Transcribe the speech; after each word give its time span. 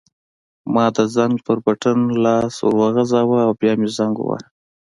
ما 0.73 0.85
د 0.95 0.97
زنګ 1.15 1.35
په 1.45 1.53
بټن 1.65 1.99
پسې 2.07 2.17
لاس 2.23 2.55
وروغځاوه 2.63 3.37
او 3.45 3.51
بیا 3.59 3.73
مې 3.79 3.87
زنګ 3.97 4.13
وواهه. 4.17 4.47